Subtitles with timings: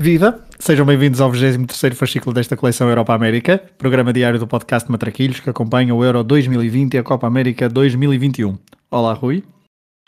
[0.00, 0.46] Viva!
[0.60, 5.50] Sejam bem-vindos ao 23º fascículo desta coleção Europa América, programa diário do podcast Matraquilhos que
[5.50, 8.56] acompanha o Euro 2020 e a Copa América 2021.
[8.92, 9.42] Olá, Rui.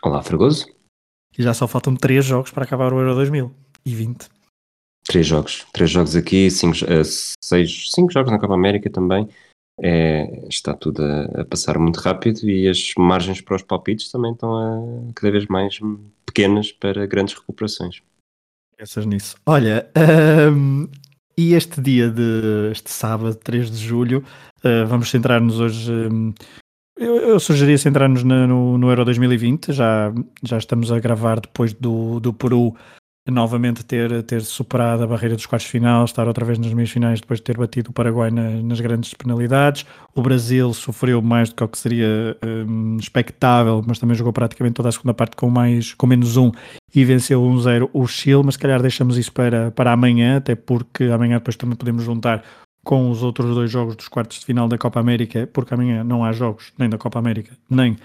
[0.04, 0.68] Olá, Fragoso.
[1.36, 4.28] E já só faltam três jogos para acabar o Euro 2020.
[5.08, 5.66] Três jogos.
[5.72, 7.04] Três jogos aqui, cinco, uh,
[7.42, 9.28] seis, cinco jogos na Copa América também.
[9.82, 14.34] É, está tudo a, a, passar muito rápido e as margens para os palpites também
[14.34, 15.80] estão a, cada vez mais
[16.24, 18.02] pequenas para grandes recuperações
[18.80, 19.36] pensas nisso.
[19.44, 19.86] Olha,
[20.50, 20.88] um,
[21.36, 24.24] e este dia de este sábado, 3 de julho,
[24.64, 25.92] uh, vamos centrar-nos hoje.
[25.92, 26.32] Um,
[26.98, 29.72] eu, eu sugeria centrar-nos no, no Euro 2020.
[29.72, 32.74] Já, já estamos a gravar depois do, do Peru
[33.30, 37.20] novamente ter, ter superado a barreira dos quartos final, estar outra vez nas meias finais
[37.20, 39.87] depois de ter batido o Paraguai na, nas grandes penalidades.
[40.14, 44.74] O Brasil sofreu mais do que o que seria um, expectável, mas também jogou praticamente
[44.74, 46.50] toda a segunda parte com, mais, com menos um
[46.95, 51.04] e venceu 1-0 o Chile, mas se calhar deixamos isso para, para amanhã, até porque
[51.04, 52.42] amanhã depois também podemos juntar
[52.84, 56.24] com os outros dois jogos dos quartos de final da Copa América, porque amanhã não
[56.24, 57.96] há jogos nem da Copa América, nem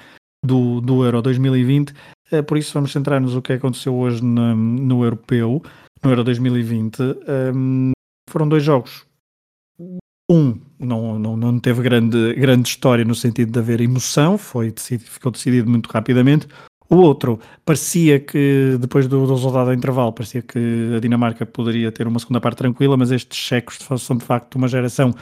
[0.45, 1.93] do, do Euro 2020.
[2.31, 5.61] É, por isso vamos centrar-nos no que aconteceu hoje no, no Europeu,
[6.03, 6.99] no Euro 2020.
[7.53, 7.91] Um,
[8.29, 9.05] foram dois jogos.
[10.29, 15.09] Um não, não, não teve grande, grande história no sentido de haver emoção, foi decidido,
[15.09, 16.47] ficou decidido muito rapidamente.
[16.89, 21.91] O outro parecia que, depois do, do resultado do intervalo, parecia que a Dinamarca poderia
[21.91, 25.13] ter uma segunda parte tranquila, mas estes checos são de facto uma geração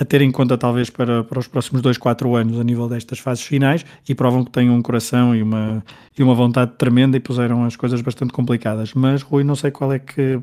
[0.00, 3.18] a ter em conta talvez para, para os próximos 2, 4 anos a nível destas
[3.18, 5.84] fases finais e provam que têm um coração e uma,
[6.18, 8.94] e uma vontade tremenda e puseram as coisas bastante complicadas.
[8.94, 10.40] Mas Rui, não sei qual é que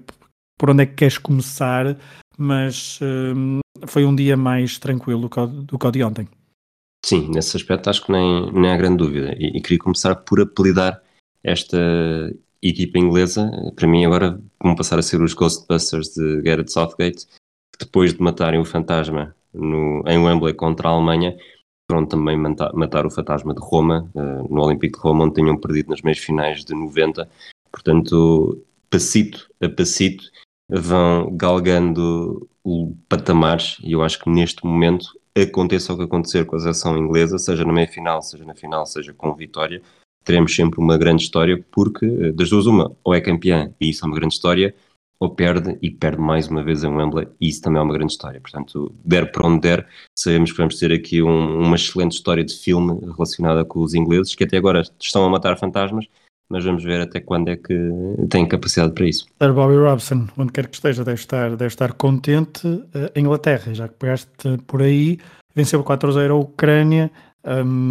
[0.59, 1.97] por onde é que queres começar,
[2.37, 6.27] mas hum, foi um dia mais tranquilo do que, o, do que o de ontem.
[7.03, 9.35] Sim, nesse aspecto acho que nem, nem há grande dúvida.
[9.39, 11.01] E, e queria começar por apelidar
[11.43, 11.77] esta
[12.61, 17.25] equipa inglesa, para mim agora vão passar a ser os Ghostbusters de Gareth Southgate,
[17.71, 21.35] que depois de matarem o fantasma no, em Wembley contra a Alemanha,
[21.89, 25.57] foram também matar, matar o fantasma de Roma, uh, no Olímpico de Roma, onde tinham
[25.57, 27.29] perdido nas meias finais de 90.
[27.71, 30.25] Portanto, passito a passito,
[30.69, 32.47] vão galgando
[33.07, 37.37] patamares, e eu acho que neste momento, aconteça o que acontecer com a seleção inglesa,
[37.37, 39.81] seja na meia final, seja na final, seja com vitória,
[40.23, 44.03] teremos sempre uma grande história, porque eh, das duas uma, ou é campeã, e isso
[44.03, 44.75] é uma grande história,
[45.19, 48.11] ou perde e perde mais uma vez em Wembley, e isso também é uma grande
[48.11, 48.39] história.
[48.39, 52.53] Portanto, der para onde der, sabemos que vamos ter aqui um, uma excelente história de
[52.53, 56.05] filme relacionada com os ingleses, que até agora estão a matar fantasmas,
[56.49, 57.73] mas vamos ver até quando é que
[58.29, 59.25] têm capacidade para isso.
[59.41, 62.67] Sir Bobby Robson, onde quer que esteja, deve estar, deve estar contente.
[63.15, 64.29] A Inglaterra, já que pegaste
[64.65, 65.17] por aí,
[65.53, 67.11] venceu 4-0 a Ucrânia,
[67.45, 67.89] um,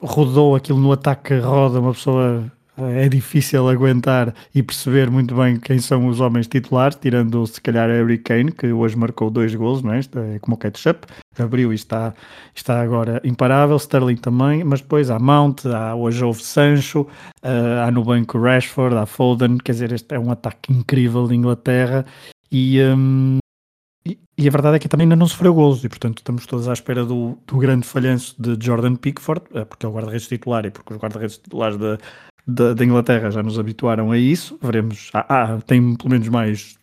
[0.00, 5.78] rodou aquilo no ataque roda, uma pessoa é difícil aguentar e perceber muito bem quem
[5.78, 9.92] são os homens titulares, tirando se calhar Harry Kane, que hoje marcou dois gols, não
[9.92, 10.00] é?
[10.34, 11.06] É como o ketchup,
[11.38, 12.14] abriu e está,
[12.54, 17.90] está agora imparável, Sterling também, mas depois há Mount, há hoje houve Sancho, uh, há
[17.90, 22.04] no banco Rashford, há Foden, quer dizer, este é um ataque incrível de Inglaterra
[22.50, 23.38] e, um,
[24.06, 26.68] e, e, a verdade é que também ainda não sofreu gols e portanto estamos todos
[26.68, 30.64] à espera do, do grande falhanço de Jordan Pickford, eh, porque é o guarda-redes titular
[30.64, 31.98] e porque os guarda-redes titulares da
[32.46, 34.58] da, da, Inglaterra já nos habituaram a isso.
[34.62, 35.10] Veremos.
[35.12, 36.78] Ah, ah, tem pelo menos mais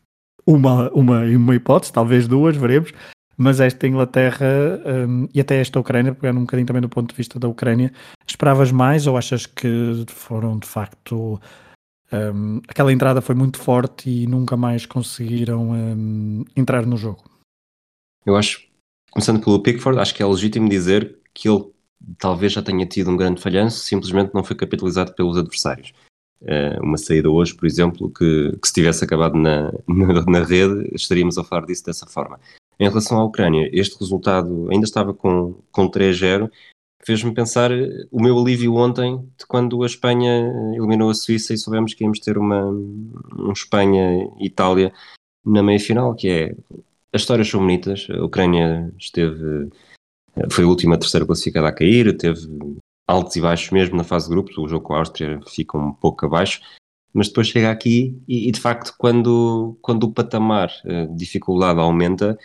[0.46, 2.92] uma, uma, uma hipótese, talvez duas, veremos.
[3.36, 4.46] Mas esta Inglaterra
[5.08, 7.92] um, e até esta Ucrânia, pegando um bocadinho também do ponto de vista da Ucrânia,
[8.28, 11.40] esperavas mais ou achas que foram de facto.
[12.12, 17.24] Um, aquela entrada foi muito forte e nunca mais conseguiram um, entrar no jogo?
[18.24, 18.68] Eu acho,
[19.10, 21.73] começando pelo Pickford, acho que é legítimo dizer que ele
[22.18, 25.94] talvez já tenha tido um grande falhanço, simplesmente não foi capitalizado pelos adversários.
[26.42, 30.90] Uh, uma saída hoje, por exemplo, que, que se tivesse acabado na, na, na, rede,
[30.94, 32.40] estaríamos a falar disso dessa forma.
[32.80, 36.50] Em relação à Ucrânia, este resultado ainda estava com, com 3-0,
[37.06, 37.72] fez-me pensar
[38.12, 42.20] o meu alívio ontem de quando a Espanha eliminou a Suíça e soubemos que íamos
[42.20, 44.92] ter uma um Espanha-Itália
[45.46, 46.56] na meia-final, que é
[47.14, 49.70] as histórias são bonitas, a Ucrânia esteve
[50.52, 52.42] foi a última terceira classificada a cair, teve
[53.08, 55.94] altos e baixos mesmo na fase de grupos, o jogo com a Áustria fica um
[55.94, 56.62] pouco abaixo,
[57.14, 62.38] mas depois chega aqui e, e de facto quando, quando o patamar de dificuldade aumenta,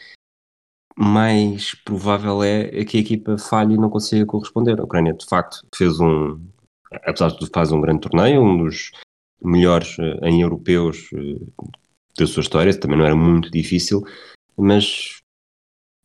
[0.98, 4.80] mais provável é que a equipa falhe e não consiga corresponder.
[4.80, 6.40] A Ucrânia, de facto, fez um,
[6.90, 8.90] apesar de tudo, faz um grande torneio, um dos
[9.40, 11.52] melhores uh, em europeus uh,
[12.18, 14.04] da sua história, também não era muito difícil,
[14.56, 15.20] mas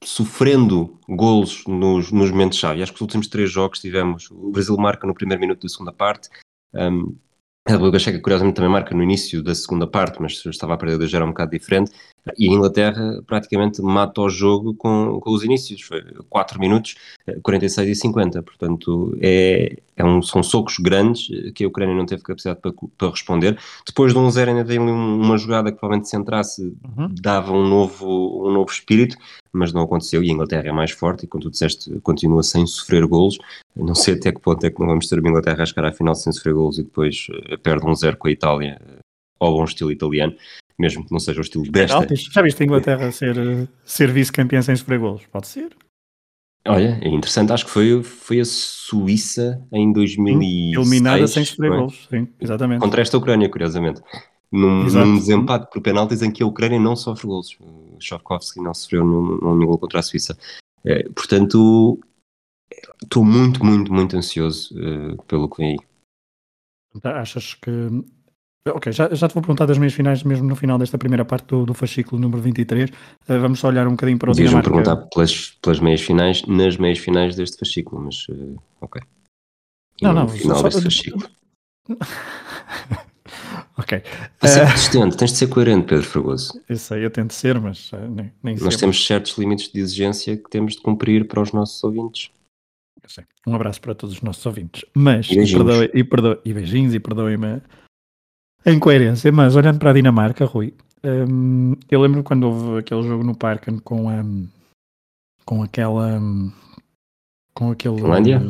[0.06, 2.82] sofrendo golos nos, nos momentos-chave.
[2.82, 5.92] Acho que os últimos três jogos tivemos, o Brasil marca no primeiro minuto da segunda
[5.92, 6.30] parte,
[6.74, 7.16] um,
[7.66, 11.08] a República Checa, curiosamente, também marca no início da segunda parte, mas estava a perder
[11.08, 11.92] já era um bocado diferente.
[12.38, 15.82] E a Inglaterra praticamente mata o jogo com, com os inícios.
[15.82, 16.96] Foi 4 minutos,
[17.42, 18.44] 46 e 50.
[18.44, 23.10] Portanto, é, é um, são socos grandes que a Ucrânia não teve capacidade para, para
[23.10, 23.60] responder.
[23.86, 26.62] Depois de um 0 ainda tem uma jogada que provavelmente se entrasse
[26.98, 27.10] uhum.
[27.22, 29.18] dava um novo, um novo espírito,
[29.52, 30.24] mas não aconteceu.
[30.24, 33.38] E a Inglaterra é mais forte e, como tu disseste, continua sem sofrer golos.
[33.76, 35.92] Não sei até que ponto é que não vamos ter a Inglaterra a chegar à
[35.92, 38.80] final sem sofrer golos e depois eh, perde um 0 com a Itália
[39.40, 40.34] ao bom estilo italiano
[40.80, 42.08] mesmo que não seja o estilo desta.
[42.16, 43.36] Já viste a Inglaterra ser,
[43.84, 45.26] ser vice-campeã sem sofrer golos?
[45.32, 45.76] Pode ser.
[46.66, 50.78] Olha, é interessante, acho que foi, foi a Suíça em 2006.
[50.78, 51.76] Eliminada sem sofrer é?
[51.76, 52.80] golos, sim, exatamente.
[52.80, 54.02] Contra esta Ucrânia, curiosamente.
[54.50, 57.58] Num, num, desempate por penaltis em que a Ucrânia não sofre golos.
[57.60, 60.38] O Shovkovski não sofreu nenhum, nenhum gol contra a Suíça.
[60.86, 62.00] É, portanto,
[63.02, 65.78] estou muito, muito, muito ansioso uh, pelo que vem aí.
[67.04, 67.72] Achas que
[68.66, 71.48] Ok, já, já te vou perguntar das meias finais mesmo no final desta primeira parte
[71.48, 72.90] do, do fascículo número 23.
[72.90, 72.94] Uh,
[73.28, 76.78] eh, vamos só olhar um bocadinho para o Dias-me perguntar pelas, pelas meias finais, nas
[76.78, 79.02] meias finais deste fascículo, mas uh, ok.
[80.02, 81.30] E não, não, final só, deste fascículo.
[83.78, 84.02] ok.
[84.40, 86.54] Tens de ser consistente, tens de ser coerente, Pedro Fragoso.
[86.70, 90.38] Eu sei, eu tento ser, mas uh, nem, nem Nós temos certos limites de exigência
[90.38, 92.32] que temos de cumprir para os nossos ouvintes.
[93.46, 94.86] Um abraço para todos os nossos ouvintes.
[94.94, 97.62] Mas, e, perdoe, e, perdoe, e beijinhos, e perdoem-me
[98.66, 100.74] a incoerência, mas olhando para a Dinamarca, Rui,
[101.04, 104.24] um, eu lembro quando houve aquele jogo no Parken com a
[105.46, 106.20] com aquela
[107.54, 108.42] com aquele Finlândia?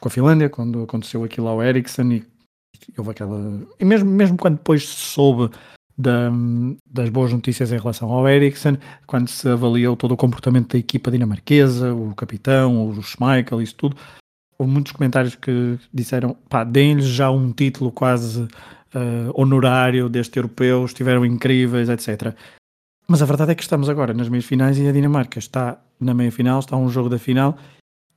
[0.00, 4.36] com a Finlândia, quando aconteceu aquilo ao Ericsson e, e houve aquela e mesmo, mesmo
[4.36, 5.50] quando depois se soube
[5.96, 6.30] da,
[6.88, 11.10] das boas notícias em relação ao Ericsson, quando se avaliou todo o comportamento da equipa
[11.10, 13.96] dinamarquesa, o capitão, o Schmeichel, isso tudo,
[14.58, 20.84] houve muitos comentários que disseram, pá, deem-lhes já um título quase uh, honorário deste europeu,
[20.84, 22.34] estiveram incríveis, etc.
[23.06, 26.12] Mas a verdade é que estamos agora nas meias finais e a Dinamarca está na
[26.12, 27.56] meia final, está a um jogo da final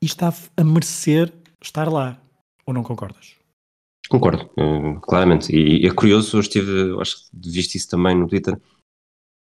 [0.01, 2.17] e está a merecer estar lá.
[2.65, 3.35] Ou não concordas?
[4.09, 5.55] Concordo, uh, claramente.
[5.55, 8.59] E, é curioso, hoje estive, acho que viste isso também no Twitter,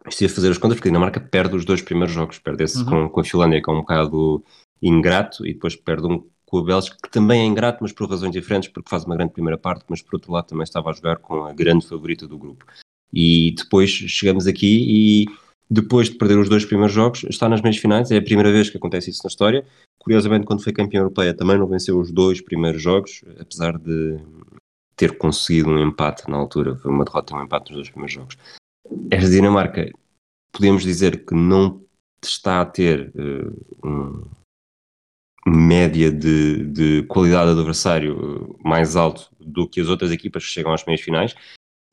[0.08, 2.80] estive a fazer as contas porque a Dinamarca perde os dois primeiros jogos, perde esse
[2.80, 2.86] uhum.
[2.86, 4.44] com, com a Finlândia, que é um bocado
[4.82, 8.32] ingrato, e depois perde um com a Bélgica, que também é ingrato, mas por razões
[8.32, 11.18] diferentes, porque faz uma grande primeira parte, mas por outro lado também estava a jogar
[11.18, 12.64] com a grande favorita do grupo.
[13.12, 15.26] E depois chegamos aqui e
[15.68, 18.70] depois de perder os dois primeiros jogos, está nas meias finais, é a primeira vez
[18.70, 19.66] que acontece isso na história.
[19.98, 24.20] Curiosamente, quando foi campeã europeia, também não venceu os dois primeiros jogos, apesar de
[24.96, 28.14] ter conseguido um empate na altura, foi uma derrota e um empate nos dois primeiros
[28.14, 28.38] jogos.
[29.10, 29.90] Esta Dinamarca,
[30.52, 31.82] podemos dizer que não
[32.24, 34.24] está a ter uh, um,
[35.46, 40.50] média de, de qualidade do adversário eh, mais alto do que as outras equipas que
[40.50, 41.36] chegam às meias finais,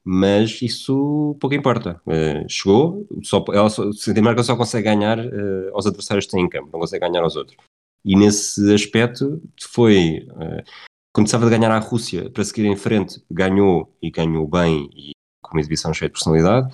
[0.04, 2.00] mas isso pouco importa.
[2.06, 6.44] Uh, chegou, só, ela só, a Dinamarca só consegue ganhar uh, aos adversários que têm
[6.44, 7.56] em campo, não consegue ganhar aos outros.
[8.04, 10.26] E nesse aspecto foi.
[10.30, 15.10] Uh, precisava de ganhar à Rússia para seguir em frente, ganhou e ganhou bem e
[15.42, 16.72] com uma exibição cheia de personalidade.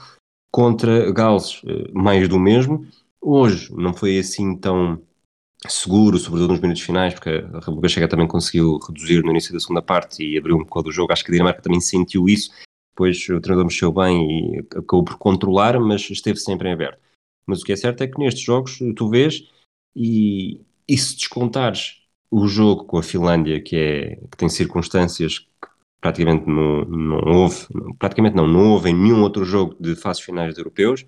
[0.53, 1.63] Contra Gales,
[1.93, 2.87] mais do mesmo.
[3.21, 5.03] Hoje não foi assim tão
[5.69, 9.61] seguro, sobretudo nos minutos finais, porque a República Checa também conseguiu reduzir no início da
[9.61, 11.13] segunda parte e abriu um pouco do jogo.
[11.13, 12.51] Acho que a Dinamarca também sentiu isso,
[12.95, 16.99] depois o treinador mexeu bem e acabou por controlar, mas esteve sempre em aberto.
[17.47, 19.49] Mas o que é certo é que nestes jogos tu vês
[19.95, 25.69] e, e se descontares o jogo com a Finlândia, que, é, que tem circunstâncias que
[26.01, 27.67] praticamente não, não houve,
[27.99, 31.07] praticamente não, não houve em nenhum outro jogo de fases finais de europeus,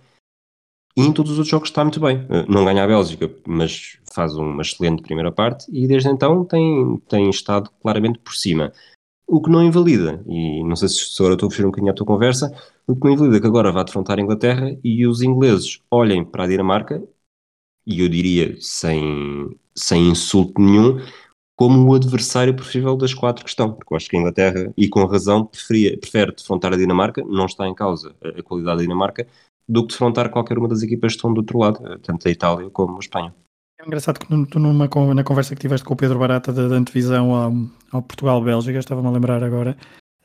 [0.99, 2.27] e em todos os outros jogos está muito bem.
[2.29, 7.01] Eh, não ganha a Bélgica, mas faz uma excelente primeira parte e desde então tem,
[7.09, 8.73] tem estado claramente por cima.
[9.25, 11.95] O que não invalida, e não sei se agora estou a fugir um bocadinho à
[11.95, 12.53] tua conversa,
[12.87, 16.25] o que não invalida é que agora vá defrontar a Inglaterra e os ingleses olhem
[16.25, 17.01] para a Dinamarca,
[17.87, 20.99] e eu diria sem, sem insulto nenhum,
[21.55, 24.89] como o adversário preferível das quatro que estão, porque eu acho que a Inglaterra, e
[24.89, 28.83] com razão, preferia, prefere defrontar a Dinamarca, não está em causa a, a qualidade da
[28.83, 29.27] Dinamarca,
[29.69, 32.31] do que defrontar qualquer uma das equipas que estão do outro lado, eh, tanto a
[32.31, 33.35] Itália como a Espanha.
[33.81, 36.75] É engraçado que tu numa, na conversa que tiveste com o Pedro Barata da, da
[36.75, 37.53] antevisão ao,
[37.93, 39.77] ao Portugal-Bélgica, estava-me a lembrar agora,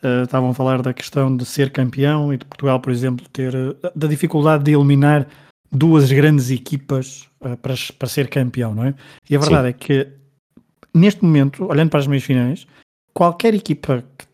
[0.02, 3.54] uh, estavam a falar da questão de ser campeão e de Portugal, por exemplo, ter
[3.54, 5.28] uh, da dificuldade de eliminar
[5.72, 8.96] duas grandes equipas uh, para, para ser campeão, não é?
[9.30, 9.70] E a verdade Sim.
[9.70, 10.08] é que
[10.96, 12.66] neste momento, olhando para as meias finais,
[13.14, 14.26] qualquer equipa que,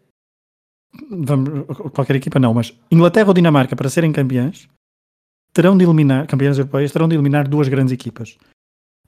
[1.12, 4.68] vamos, qualquer equipa não, mas Inglaterra ou Dinamarca para serem campeãs
[5.54, 8.38] terão de eliminar, campeãs europeias, terão de eliminar duas grandes equipas.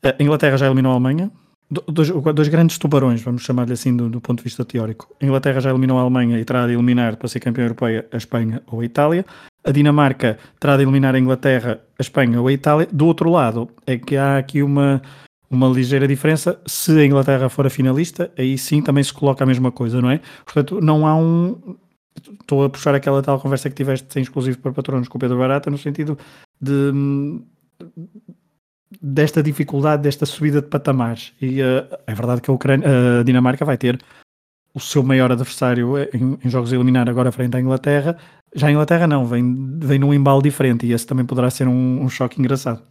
[0.03, 1.31] A Inglaterra já eliminou a Alemanha,
[1.69, 5.07] dois, dois grandes tubarões, vamos chamar-lhe assim do, do, ponto de vista teórico.
[5.21, 8.17] A Inglaterra já eliminou a Alemanha e terá de eliminar para ser campeã europeia a
[8.17, 9.25] Espanha ou a Itália.
[9.63, 12.87] A Dinamarca terá de eliminar a Inglaterra, a Espanha ou a Itália.
[12.91, 15.01] Do outro lado, é que há aqui uma,
[15.49, 16.59] uma ligeira diferença.
[16.65, 20.09] Se a Inglaterra for a finalista, aí sim também se coloca a mesma coisa, não
[20.09, 20.19] é?
[20.43, 21.77] Portanto, não há um.
[22.15, 25.37] Estou a puxar aquela tal conversa que tiveste sem exclusivo para patronos com o Pedro
[25.37, 26.17] Barata, no sentido
[26.61, 26.91] de
[29.01, 31.33] desta dificuldade, desta subida de patamares.
[31.41, 32.87] E uh, é verdade que a, Ucrânia,
[33.19, 33.99] a Dinamarca vai ter
[34.73, 38.17] o seu maior adversário em, em, jogos a eliminar agora frente à Inglaterra.
[38.53, 42.03] Já a Inglaterra não, vem, vem num embalo diferente e esse também poderá ser um,
[42.03, 42.81] um choque engraçado.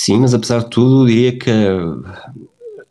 [0.00, 1.50] Sim, mas apesar de tudo, diria que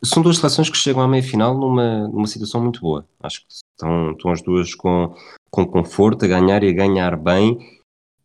[0.04, 3.06] são duas seleções que chegam à meia-final numa, numa situação muito boa.
[3.22, 5.14] Acho que estão, estão as duas com,
[5.52, 7.58] com conforto, a ganhar e a ganhar bem.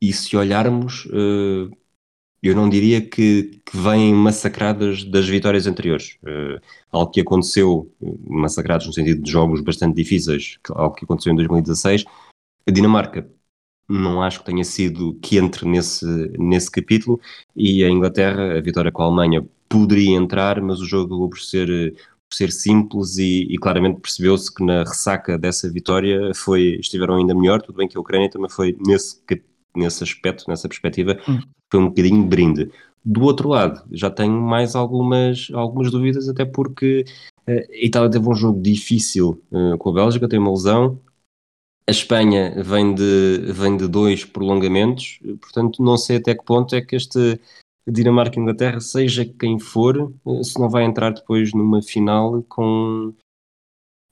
[0.01, 1.69] E se olharmos, uh,
[2.41, 6.17] eu não diria que, que vêm massacradas das vitórias anteriores.
[6.24, 7.91] Uh, algo que aconteceu,
[8.25, 12.05] massacrados no sentido de jogos bastante difíceis, algo que aconteceu em 2016.
[12.65, 13.29] A Dinamarca
[13.89, 16.05] não acho que tenha sido que entre nesse,
[16.38, 17.19] nesse capítulo
[17.55, 21.39] e a Inglaterra, a vitória com a Alemanha poderia entrar, mas o jogo acabou por
[21.39, 21.96] ser,
[22.29, 27.34] por ser simples e, e claramente percebeu-se que na ressaca dessa vitória foi, estiveram ainda
[27.34, 29.22] melhor, tudo bem que a Ucrânia também foi nesse,
[29.75, 31.39] nesse aspecto, nessa perspectiva, hum.
[31.72, 32.72] foi um bocadinho brinde.
[33.03, 37.05] Do outro lado, já tenho mais algumas, algumas dúvidas, até porque
[37.48, 41.00] uh, a Itália teve um jogo difícil uh, com a Bélgica, tem uma lesão,
[41.88, 46.81] a Espanha vem de, vem de dois prolongamentos, portanto não sei até que ponto é
[46.81, 47.39] que este
[47.88, 50.13] Dinamarca e Inglaterra, seja quem for,
[50.44, 53.13] se não vai entrar depois numa final com,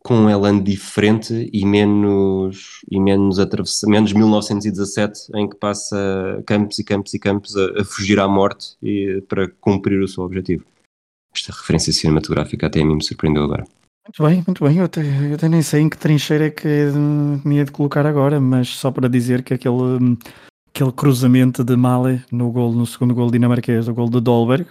[0.04, 3.38] com um elan diferente e menos, e menos,
[3.86, 8.78] menos 1917, em que passa campos e campos e campos a, a fugir à morte
[8.82, 10.64] e, para cumprir o seu objetivo.
[11.36, 13.66] Esta referência cinematográfica até a mim me surpreendeu agora.
[14.06, 14.78] Muito bem, muito bem.
[14.78, 16.68] Eu até, eu até nem sei em que trincheira é que
[17.44, 20.18] me ia de colocar agora, mas só para dizer que aquele,
[20.76, 24.68] aquele cruzamento de Male no, gol, no segundo gol dinamarquês, o gol de Dolberg,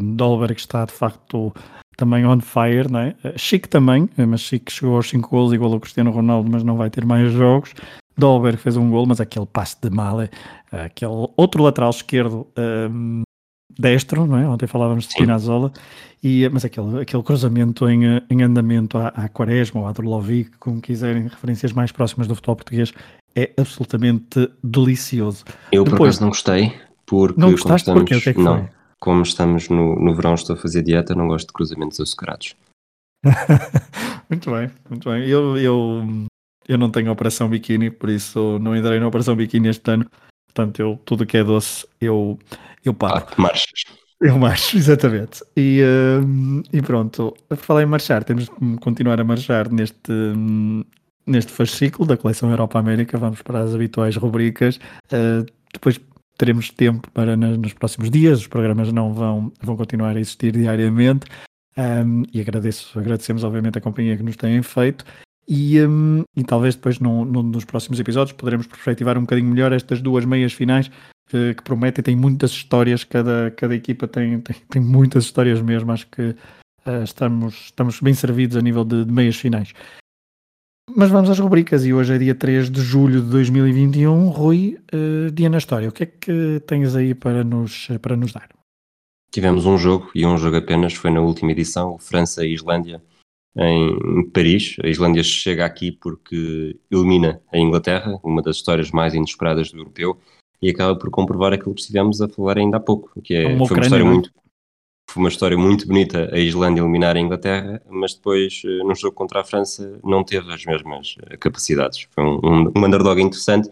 [0.00, 1.54] Dolberg está de facto
[1.96, 3.14] também on fire, não é?
[3.36, 6.90] Chique também, mas Chique chegou aos 5 gols igual ao Cristiano Ronaldo, mas não vai
[6.90, 7.74] ter mais jogos.
[8.18, 10.28] Dolberg fez um gol, mas aquele passe de Male,
[10.72, 12.48] aquele outro lateral esquerdo
[12.90, 13.22] um,
[13.78, 14.48] destro, não é?
[14.48, 15.72] Ontem falávamos de Spinazzola,
[16.24, 20.80] e, mas aquele, aquele cruzamento em, em andamento à, à Quaresma ou à Drolovic, como
[20.80, 22.92] quiserem, referências mais próximas do futebol português,
[23.34, 25.44] é absolutamente delicioso.
[25.72, 28.40] Eu Depois, por acaso não gostei, porque não gostaste estamos, porque o que é que
[28.40, 28.68] não, foi?
[28.98, 32.54] como estamos no, no verão, estou a fazer dieta, não gosto de cruzamentos açucarados.
[34.28, 35.28] muito bem, muito bem.
[35.28, 36.26] Eu, eu,
[36.68, 40.06] eu não tenho operação biquíni, por isso não entrarei na operação biquíni este ano.
[40.46, 42.38] Portanto, eu, tudo que é doce, eu,
[42.84, 43.26] eu paro.
[43.30, 43.84] Ah, marchas.
[44.20, 45.42] Eu marcho, exatamente.
[45.56, 50.12] E, uh, e pronto, falei em marchar, temos de continuar a marchar neste,
[51.30, 53.18] neste fascículo da coleção Europa-América.
[53.18, 54.78] Vamos para as habituais rubricas.
[55.12, 56.00] Uh, depois
[56.36, 60.52] teremos tempo para nas, nos próximos dias, os programas não vão, vão continuar a existir
[60.52, 61.26] diariamente.
[61.76, 65.04] Um, e agradeço, agradecemos obviamente a companhia que nos têm feito
[65.48, 69.72] e, um, e talvez depois no, no, nos próximos episódios poderemos perspectivar um bocadinho melhor
[69.72, 70.90] estas duas meias finais
[71.28, 75.92] que, que prometem, tem muitas histórias, cada, cada equipa tem, tem, tem muitas histórias mesmo,
[75.92, 76.22] acho que
[76.86, 79.72] uh, estamos, estamos bem servidos a nível de, de meias finais.
[80.96, 84.28] Mas vamos às rubricas e hoje é dia 3 de julho de 2021.
[84.28, 88.32] Rui, uh, dia na história, o que é que tens aí para nos, para nos
[88.32, 88.48] dar?
[89.30, 93.00] Tivemos um jogo e um jogo apenas, foi na última edição, França e Islândia
[93.56, 94.76] em Paris.
[94.82, 100.18] A Islândia chega aqui porque elimina a Inglaterra, uma das histórias mais inesperadas do europeu,
[100.60, 103.66] e acaba por comprovar aquilo que estivemos a falar ainda há pouco, que é, uma
[103.66, 104.40] foi uma história é?
[105.10, 109.16] Foi uma história muito bonita a Islândia eliminar a Inglaterra, mas depois eh, no jogo
[109.16, 112.06] contra a França não teve as mesmas eh, capacidades.
[112.12, 113.68] Foi um, um, um underdog interessante,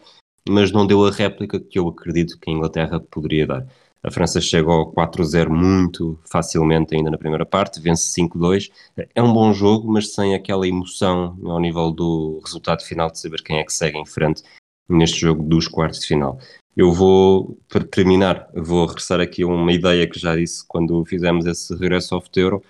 [0.48, 3.64] mas não deu a réplica que eu acredito que a Inglaterra poderia dar.
[4.02, 8.70] A França chegou ao 4-0 muito facilmente ainda na primeira parte, vence 5-2.
[9.14, 13.42] É um bom jogo, mas sem aquela emoção ao nível do resultado final de saber
[13.42, 14.42] quem é que segue em frente
[14.88, 16.38] neste jogo dos quartos de final.
[16.76, 21.44] Eu vou, para terminar, vou regressar aqui a uma ideia que já disse quando fizemos
[21.44, 22.62] esse regresso ao futuro.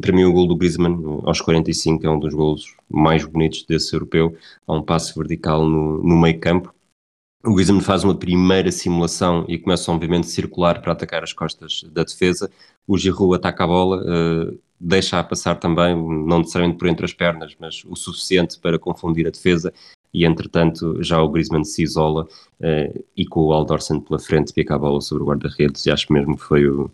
[0.00, 3.94] Para mim, o gol do Griezmann aos 45 é um dos gols mais bonitos desse
[3.94, 4.36] europeu.
[4.66, 6.72] Há um passo vertical no, no meio campo
[7.44, 11.82] O Griezmann faz uma primeira simulação e começa obviamente a circular para atacar as costas
[11.92, 12.50] da defesa.
[12.86, 17.56] O Giroud ataca a bola, uh, deixa-a passar também, não necessariamente por entre as pernas,
[17.58, 19.72] mas o suficiente para confundir a defesa
[20.12, 22.24] e entretanto já o Griezmann se isola
[22.60, 25.86] uh, e com o Aldorsson pela frente pica a bola sobre o guarda-redes.
[25.86, 26.90] E acho mesmo que foi o,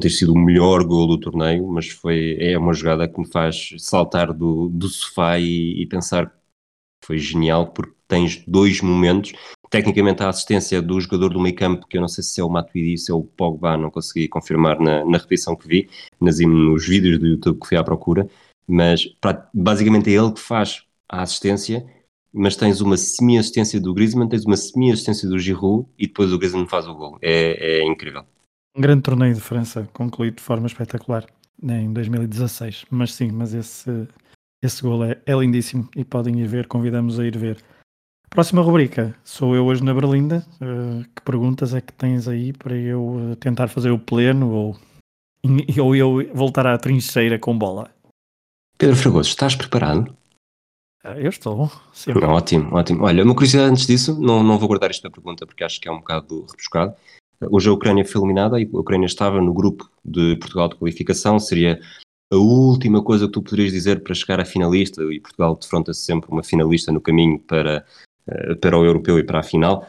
[0.00, 3.74] ter sido o melhor gol do torneio, mas foi, é uma jogada que me faz
[3.78, 9.32] saltar do, do sofá e, e pensar que foi genial porque tens dois momentos.
[9.68, 12.48] Tecnicamente a assistência do jogador do meio campo, que eu não sei se é o
[12.48, 15.88] Matuidi, se é o Pogba, não consegui confirmar na, na repetição que vi,
[16.20, 18.28] nas, nos vídeos do YouTube que fui à procura,
[18.66, 21.86] mas pra, basicamente é ele que faz a assistência
[22.36, 26.66] mas tens uma semi-assistência do Griezmann, tens uma semi-assistência do Giroud e depois o Griezmann
[26.66, 27.18] faz o gol.
[27.22, 28.24] É, é incrível.
[28.76, 31.24] Um grande torneio de França, concluído de forma espetacular
[31.62, 32.84] né, em 2016.
[32.90, 34.06] Mas sim, mas esse,
[34.62, 37.58] esse gol é, é lindíssimo e podem ir ver, convidamos a ir ver.
[38.28, 40.46] Próxima rubrica, sou eu hoje na Berlinda.
[40.60, 44.76] Uh, que perguntas é que tens aí para eu uh, tentar fazer o pleno ou,
[45.82, 47.90] ou eu voltar à trincheira com bola?
[48.76, 50.14] Pedro Fragoso, estás preparado?
[51.14, 51.70] Eu estou.
[51.92, 52.24] Sempre.
[52.24, 53.04] Ótimo, ótimo.
[53.04, 55.92] Olha, uma curiosidade antes disso, não, não vou guardar esta pergunta porque acho que é
[55.92, 56.94] um bocado rebuscado.
[57.50, 61.38] Hoje a Ucrânia foi eliminada e a Ucrânia estava no grupo de Portugal de qualificação.
[61.38, 61.80] Seria
[62.32, 66.30] a última coisa que tu poderias dizer para chegar a finalista e Portugal defronta-se sempre
[66.30, 67.86] uma finalista no caminho para,
[68.26, 69.86] eh, para o europeu e para a final.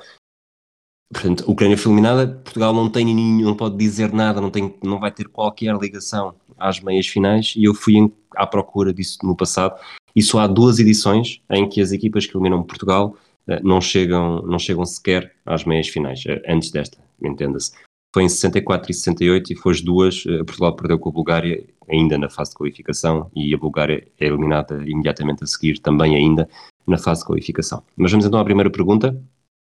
[1.11, 4.75] Portanto, a Ucrânia foi eliminada, Portugal não tem nenhum, não pode dizer nada, não, tem,
[4.83, 9.19] não vai ter qualquer ligação às meias finais e eu fui em, à procura disso
[9.23, 9.79] no passado
[10.17, 13.15] e só há duas edições em que as equipas que eliminam Portugal
[13.47, 17.71] uh, não, chegam, não chegam sequer às meias finais, uh, antes desta, entenda-se.
[18.11, 21.63] Foi em 64 e 68 e foi as duas, uh, Portugal perdeu com a Bulgária
[21.87, 26.49] ainda na fase de qualificação e a Bulgária é eliminada imediatamente a seguir, também ainda
[26.87, 27.83] na fase de qualificação.
[27.95, 29.15] Mas vamos então à primeira pergunta,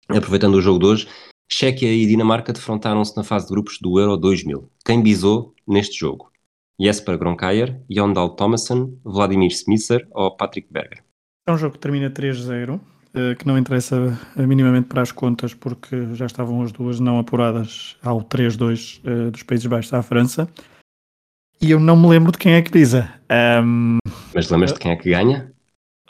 [0.09, 1.09] aproveitando o jogo de hoje,
[1.51, 4.71] Chequia e Dinamarca defrontaram-se na fase de grupos do Euro 2000.
[4.85, 6.31] Quem bisou neste jogo?
[6.81, 11.03] Jesper Gronkayer, Jondal Thomason, Vladimir Smisser ou Patrick Berger.
[11.47, 12.81] É um jogo que termina 3-0,
[13.15, 17.19] eh, que não interessa eh, minimamente para as contas, porque já estavam as duas não
[17.19, 20.49] apuradas ao 3-2 eh, dos Países Baixos à França.
[21.61, 23.11] E eu não me lembro de quem é que pisa.
[23.63, 23.99] Um...
[24.35, 25.51] Mas lembras de quem é que ganha?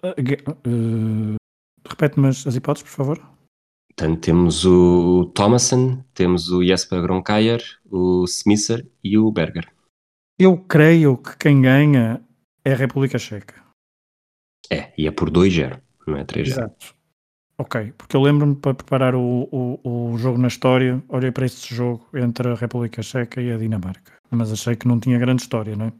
[0.02, 1.36] Uh,
[1.88, 3.36] Repete-me as hipóteses, por favor.
[3.88, 9.68] Portanto, temos o Thomason, temos o Jesper Gronkayer, o Smisser e o Berger.
[10.38, 12.20] Eu creio que quem ganha
[12.62, 13.54] é a República Checa.
[14.70, 16.46] É, e é por 2-0, não é 3-0.
[16.46, 16.94] Exato.
[17.58, 19.80] Ok, porque eu lembro-me para preparar o, o,
[20.12, 24.12] o, jogo na história, olhei para este jogo entre a República Checa e a Dinamarca,
[24.30, 25.92] mas achei que não tinha grande história, não é?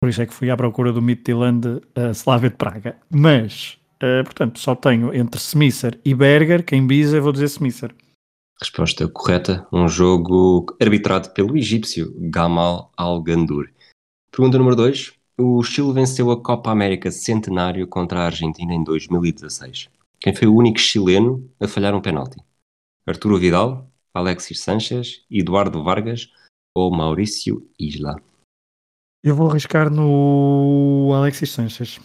[0.00, 2.96] Por isso é que fui à procura do Midtjylland uh, Slavia de Praga.
[3.08, 7.94] Mas, uh, portanto, só tenho entre Smisser e Berger, quem bisa, vou dizer Smisser.
[8.62, 13.70] Resposta correta, um jogo arbitrado pelo egípcio Gamal Al-Gandur.
[14.30, 15.14] Pergunta número 2.
[15.38, 19.88] O Chile venceu a Copa América Centenário contra a Argentina em 2016.
[20.20, 22.36] Quem foi o único chileno a falhar um penalti?
[23.06, 26.30] Arturo Vidal, Alexis Sanchez, Eduardo Vargas
[26.76, 28.20] ou Maurício Isla?
[29.24, 31.98] Eu vou arriscar no Alexis Sanchez.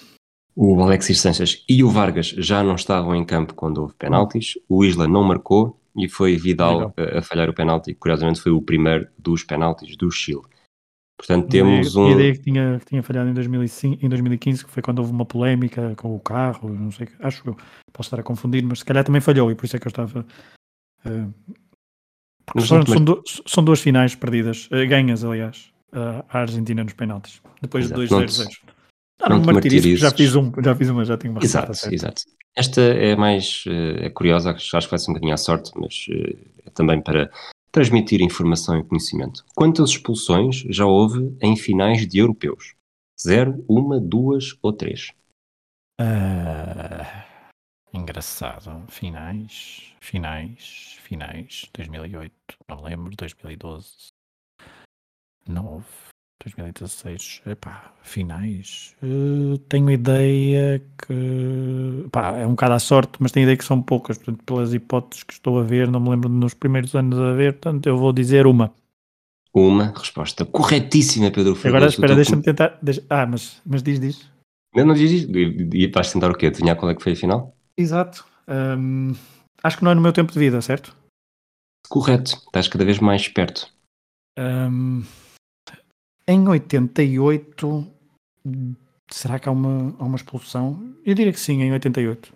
[0.56, 4.58] O Alexis Sanchez e o Vargas já não estavam em campo quando houve penaltis.
[4.70, 8.62] O Isla não marcou e foi Vidal a, a, falhar o penalti, curiosamente foi o
[8.62, 10.42] primeiro dos penaltis do Chile.
[11.18, 12.08] Portanto, temos um.
[12.08, 15.12] A ideia que tinha, que tinha falhado em, 2005, em 2015, que foi quando houve
[15.12, 17.58] uma polémica com o carro, não sei, acho que eu
[17.94, 19.90] posso estar a confundir, mas se calhar também falhou e por isso é que eu
[19.90, 20.26] estava.
[21.06, 21.34] Uh,
[22.62, 22.90] são, mas...
[22.90, 27.86] são, do, são, duas finais perdidas, uh, ganhas, aliás, uh, a Argentina nos penaltis, depois
[27.86, 28.02] Exato.
[28.02, 28.75] de 2-0.
[29.22, 32.24] Não, não, não martirizes, já fiz um, já fiz uma, já tenho uma Exato, exato.
[32.56, 36.38] Esta é mais é curiosa, acho que vai ser um bocadinho à sorte, mas eh,
[36.66, 37.30] é também para
[37.72, 39.44] transmitir informação e conhecimento.
[39.54, 42.74] Quantas expulsões já houve em finais de europeus?
[43.22, 45.12] Zero, uma, duas ou três?
[46.00, 47.06] Uh,
[47.94, 48.86] engraçado.
[48.90, 51.70] Finais, finais, finais.
[51.74, 52.32] 2008,
[52.70, 53.14] não lembro.
[53.18, 54.08] 2012,
[55.48, 55.86] não houve.
[56.44, 58.94] 2016, epá, finais.
[59.02, 63.82] Uh, tenho ideia que pá, é um bocado à sorte, mas tenho ideia que são
[63.82, 64.18] poucas.
[64.18, 67.54] Portanto, pelas hipóteses que estou a ver, não me lembro nos primeiros anos a ver,
[67.54, 68.74] portanto, eu vou dizer uma.
[69.54, 71.78] Uma resposta corretíssima, Pedro Fregoso.
[71.78, 72.78] Agora espera, deixa-me tentar.
[72.82, 73.02] Deixa...
[73.10, 74.30] Ah, mas, mas diz, diz.
[74.76, 75.74] Não, não diz, diz.
[75.74, 76.48] E vais tentar o quê?
[76.48, 77.56] Adivinhar qual é que foi a final?
[77.78, 78.26] Exato.
[78.48, 79.14] Um,
[79.64, 80.94] acho que não é no meu tempo de vida, certo?
[81.88, 82.32] Correto.
[82.32, 83.72] Estás cada vez mais perto.
[84.38, 85.04] Um,
[86.28, 87.88] em 88,
[89.12, 90.96] será que há uma, há uma expulsão?
[91.06, 92.34] Eu diria que sim, em 88.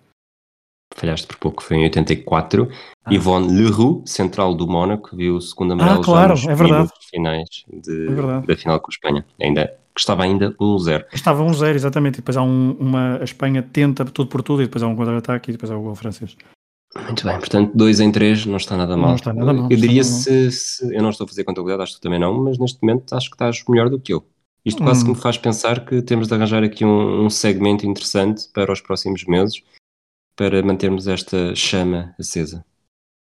[0.96, 2.68] falhaste por pouco, foi em 84.
[3.04, 3.14] Ah.
[3.14, 6.90] Yvonne Leroux, central do Mónaco, viu o segundo amarelo Ah, claro, já nos é verdade.
[7.10, 8.46] finais de- É verdade.
[8.46, 9.26] da final com a Espanha.
[9.40, 11.04] Ainda, que estava ainda 1-0.
[11.12, 13.18] Estava 1-0, exatamente, e depois há um- uma.
[13.18, 15.82] A Espanha tenta tudo por tudo, e depois há um contra-ataque, e depois há o
[15.82, 16.36] gol francês.
[16.96, 19.10] Muito bem, portanto, 2 em 3 não está nada mal.
[19.10, 21.92] Não está nada mal, Eu diria se, se- Eu não estou a fazer contabilidade, acho
[21.94, 24.26] que tu também não, mas neste momento acho que estás melhor do que eu.
[24.64, 25.04] Isto quase Hum.
[25.04, 28.80] que me faz pensar que temos de arranjar aqui um, um segmento interessante para os
[28.80, 29.62] próximos meses
[30.36, 32.64] para mantermos esta chama acesa.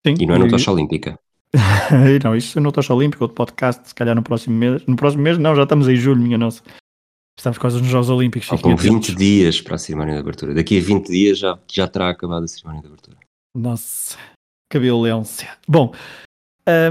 [0.06, 1.20] Sim, E não é no Tocha Olímpica.
[2.24, 4.86] Não, isso no Tocha Olímpico, outro podcast, se calhar no próximo mês.
[4.86, 6.62] No próximo mês, não, já estamos em julho, minha nossa.
[7.38, 8.48] Estamos quase nos Jogos Olímpicos.
[8.50, 9.16] Faltam fiquem 20 atentos.
[9.16, 10.54] dias para a cerimónia de abertura.
[10.54, 13.17] Daqui a 20 dias já, já terá acabado a cerimónia de abertura.
[13.58, 14.16] Nossa,
[14.72, 15.58] que violência.
[15.68, 15.92] Bom,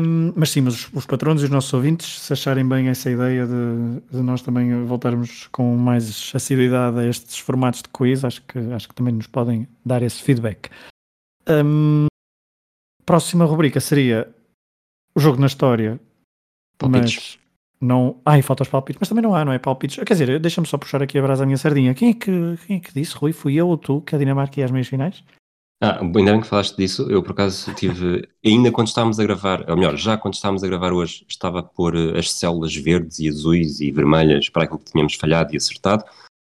[0.03, 3.09] hum, mas sim, mas os, os patronos e os nossos ouvintes, se acharem bem essa
[3.09, 8.43] ideia de, de nós também voltarmos com mais assiduidade a estes formatos de quiz, acho
[8.43, 10.69] que, acho que também nos podem dar esse feedback.
[11.49, 12.07] Hum,
[13.05, 14.29] próxima rubrica seria
[15.15, 16.01] o jogo na história,
[16.77, 17.39] Palpites.
[17.39, 17.47] mas
[17.81, 18.21] não.
[18.25, 19.59] Ai, falta os palpites, mas também não há, não é?
[19.61, 20.03] Palpites.
[20.03, 21.95] Quer dizer, deixa-me só puxar aqui a brasa à minha sardinha.
[21.95, 23.33] Quem é, que, quem é que disse, Rui?
[23.33, 25.23] Fui eu ou tu que a Dinamarca ia às meias finais?
[25.81, 27.07] Ah, ainda bem que falaste disso.
[27.11, 28.27] Eu, por acaso, tive.
[28.45, 31.63] Ainda quando estávamos a gravar, ou melhor, já quando estávamos a gravar hoje, estava a
[31.63, 35.57] pôr eh, as células verdes e azuis e vermelhas para aquilo que tínhamos falhado e
[35.59, 36.05] acertado.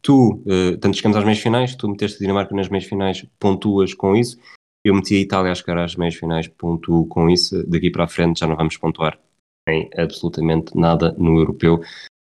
[0.02, 3.92] Tu, eh, tanto chegamos às meias finais, tu meteste a Dinamarca nas meias finais, pontuas
[3.92, 4.38] com isso.
[4.82, 7.62] Eu meti a Itália a chegar às meias finais, pontuo com isso.
[7.68, 9.18] Daqui para a frente já não vamos pontuar
[9.68, 11.82] em absolutamente nada no europeu.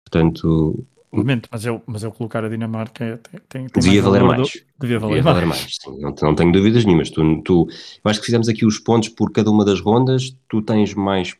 [0.05, 4.51] Portanto, Obviamente, mas eu, mas eu colocar a Dinamarca tem, tem, tem Devia valer mais.
[4.53, 5.35] do- devia valer Devia mais.
[5.35, 7.09] valer mais, sim, não, não tenho dúvidas nenhumas.
[7.09, 7.67] Tu, tu,
[8.03, 11.35] eu acho que fizemos aqui os pontos por cada uma das rondas, tu tens mais.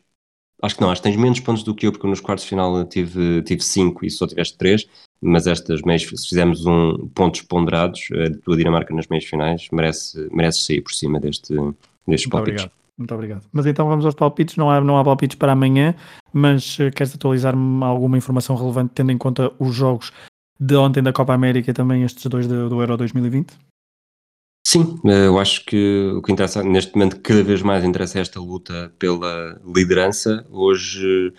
[0.62, 2.50] Acho que não, acho que tens menos pontos do que eu, porque nos quartos de
[2.50, 4.86] final tive, tive cinco e só tiveste três,
[5.20, 10.28] mas estas meias, se fizermos um, pontos ponderados, a tua Dinamarca nas meias finais merece,
[10.32, 11.54] merece sair por cima deste,
[12.06, 12.62] destes Muito palpites.
[12.62, 12.72] obrigado.
[12.96, 13.46] Muito obrigado.
[13.52, 14.56] Mas então vamos aos palpites.
[14.56, 15.94] Não há, não há palpites para amanhã,
[16.32, 20.12] mas eh, queres atualizar-me alguma informação relevante, tendo em conta os jogos
[20.60, 23.56] de ontem da Copa América e também estes dois do, do Euro 2020?
[24.66, 28.40] Sim, eh, eu acho que o que interessa neste momento cada vez mais interessa esta
[28.40, 30.46] luta pela liderança.
[30.50, 31.32] Hoje,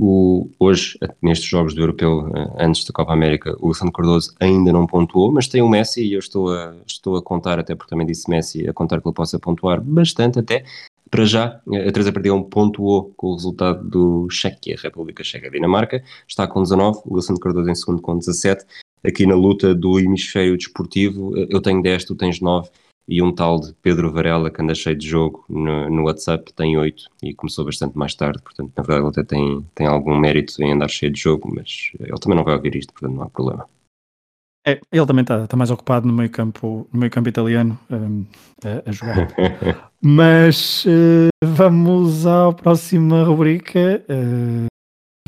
[0.00, 4.72] o, hoje nestes jogos do Europeu, eh, antes da Copa América, o Santo Cardoso ainda
[4.72, 7.90] não pontuou, mas tem o Messi e eu estou a, estou a contar, até porque
[7.90, 10.64] também disse Messi, a contar que ele possa pontuar bastante até.
[11.10, 16.02] Para já, eh, a Teresa Perdigão pontuou com o resultado do Chequia, República Checa Dinamarca,
[16.26, 18.64] está com 19, o Santo Cardoso em segundo com 17
[19.04, 22.68] aqui na luta do hemisfério desportivo, eu tenho 10, tu tens 9
[23.08, 26.76] e um tal de Pedro Varela que anda cheio de jogo no, no WhatsApp tem
[26.76, 30.62] 8 e começou bastante mais tarde, portanto na verdade ele até tem, tem algum mérito
[30.62, 33.30] em andar cheio de jogo, mas ele também não vai ouvir isto, portanto não há
[33.30, 33.66] problema.
[34.68, 38.26] É, ele também está tá mais ocupado no meio campo, no meio campo italiano hum,
[38.64, 39.28] a, a jogar.
[40.02, 44.04] Mas eh, vamos à próxima rubrica.
[44.08, 44.66] eh,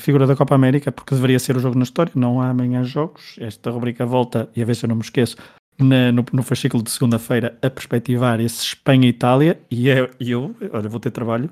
[0.01, 2.13] figura da Copa América, porque deveria ser o jogo na história.
[2.15, 3.37] Não há amanhã jogos.
[3.41, 5.37] Esta rubrica volta, e a ver se eu não me esqueço,
[5.79, 9.59] na- no, no fascículo de segunda-feira, a perspectivar esse Espanha-Itália.
[9.71, 11.51] E é- e eu, olha, vou ter trabalho.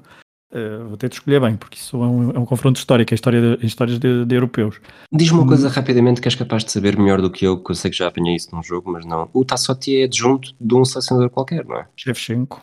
[0.52, 3.16] Eh, vou ter de escolher bem, porque isso é um, é um confronto histórico, é
[3.16, 4.80] história de, histórias de, de europeus.
[5.12, 5.48] Diz-me uma Hum.
[5.48, 7.96] coisa rapidamente que és capaz de saber melhor do que eu, que eu sei que
[7.96, 9.28] já apanhei isso num jogo, mas não.
[9.32, 11.86] O Tassotti é adjunto de um selecionador qualquer, não é?
[11.96, 12.62] Shevchenko.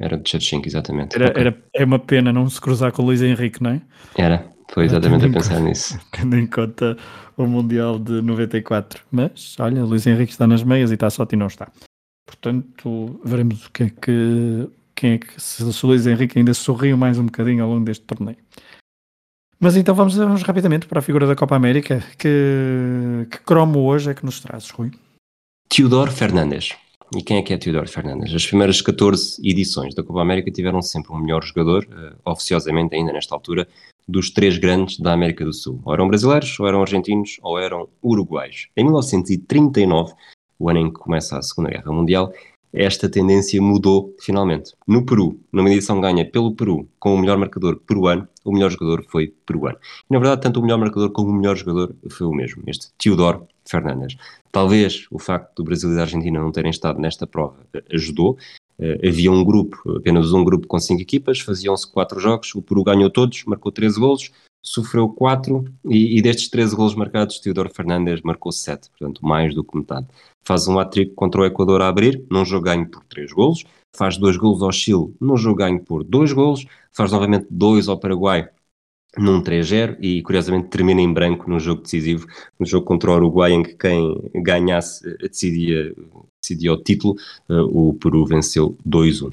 [0.00, 1.14] Era de Chevchenko, exatamente.
[1.16, 1.40] Era, Ok.
[1.40, 3.80] era, é uma pena não se cruzar com o Luís Henrique, não é?
[4.16, 4.46] Era.
[4.72, 5.98] Foi exatamente a pensar nisso.
[6.10, 6.96] Tendo em conta
[7.36, 9.02] o Mundial de 94.
[9.10, 11.70] Mas, olha, Luís Henrique está nas meias e e não está.
[12.26, 14.68] Portanto, veremos o que é que.
[14.94, 18.04] Quem é que se o Luís Henrique ainda sorriu mais um bocadinho ao longo deste
[18.04, 18.38] torneio.
[19.58, 22.02] Mas então vamos, vamos rapidamente para a figura da Copa América.
[22.18, 24.90] Que, que cromo hoje é que nos trazes, Rui?
[25.68, 26.74] Teodoro Fernandes.
[27.16, 28.34] E quem é que é Teodoro Fernandes?
[28.34, 33.12] As primeiras 14 edições da Copa América tiveram sempre um melhor jogador, eh, oficiosamente ainda
[33.12, 33.68] nesta altura,
[34.06, 35.80] dos três grandes da América do Sul.
[35.84, 38.68] Ou eram brasileiros, ou eram argentinos, ou eram uruguaios.
[38.76, 40.12] Em 1939,
[40.58, 42.32] o ano em que começa a Segunda Guerra Mundial,
[42.74, 44.74] esta tendência mudou finalmente.
[44.86, 49.04] No Peru, numa edição ganha pelo Peru, com o melhor marcador peruano, o melhor jogador
[49.08, 49.78] foi peruano.
[50.10, 52.88] E, na verdade, tanto o melhor marcador como o melhor jogador foi o mesmo, este
[52.98, 54.16] Teodoro Fernandes.
[54.50, 58.36] Talvez o facto do Brasil e da Argentina não terem estado nesta prova eh, ajudou.
[58.78, 62.82] Eh, havia um grupo, apenas um grupo com cinco equipas, faziam-se quatro jogos, o Peru
[62.82, 64.30] ganhou todos, marcou 13 golos,
[64.62, 69.62] sofreu quatro e, e destes 13 golos marcados, Teodoro Fernandes marcou sete, portanto mais do
[69.62, 70.06] que metade.
[70.42, 74.16] Faz um hat-trick contra o Equador a abrir, num jogo ganho por três golos, faz
[74.16, 78.48] dois golos ao Chile, num jogo ganho por dois golos, faz novamente dois ao Paraguai,
[79.16, 82.26] num 3-0 e curiosamente termina em branco num jogo decisivo,
[82.58, 85.94] no jogo contra o Uruguai em que quem ganhasse eh, decidia
[86.44, 87.16] decidia o título,
[87.48, 89.30] o Peru venceu 2-1.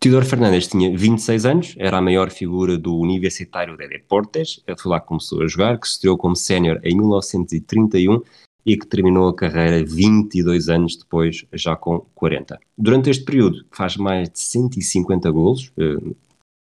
[0.00, 5.00] Teodoro Fernandes tinha 26 anos, era a maior figura do Universitário de Deportes, foi lá
[5.00, 8.22] que começou a jogar, que se estreou como sénior em 1931
[8.64, 12.60] e que terminou a carreira 22 anos depois, já com 40.
[12.76, 16.14] Durante este período faz mais de 150 golos eh,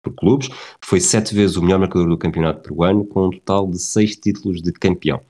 [0.04, 0.50] por clubes,
[0.84, 4.62] foi sete vezes o melhor marcador do campeonato peruano, com um total de seis títulos
[4.62, 5.22] de campeão.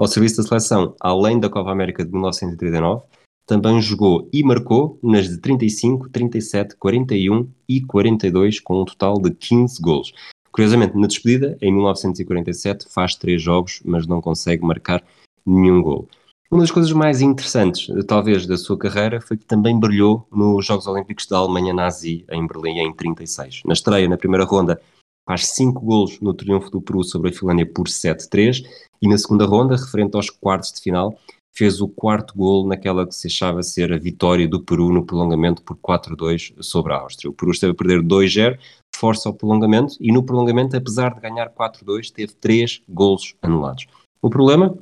[0.00, 3.02] Ao serviço da seleção, além da Copa América de 1939,
[3.46, 9.30] também jogou e marcou nas de 35, 37, 41 e 42, com um total de
[9.30, 10.12] 15 golos.
[10.50, 15.02] Curiosamente, na despedida, em 1947, faz três jogos, mas não consegue marcar
[15.46, 16.08] nenhum gol.
[16.50, 20.86] Uma das coisas mais interessantes, talvez, da sua carreira foi que também brilhou nos Jogos
[20.86, 23.62] Olímpicos da Alemanha Nazi, em Berlim, em 36.
[23.64, 24.78] Na estreia, na primeira ronda,
[25.26, 28.62] faz 5 golos no triunfo do Peru sobre a Finlândia por 7-3
[29.00, 31.18] e na segunda ronda, referente aos quartos de final,
[31.52, 35.62] fez o quarto gol naquela que se achava ser a vitória do Peru no prolongamento
[35.62, 37.30] por 4-2 sobre a Áustria.
[37.30, 38.58] O Peru esteve a perder 2-0,
[38.94, 43.86] força ao prolongamento, e no prolongamento, apesar de ganhar 4-2, teve 3 golos anulados.
[44.20, 44.74] O problema